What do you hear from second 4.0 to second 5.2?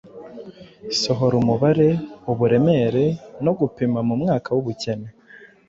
mumwaka wubukene.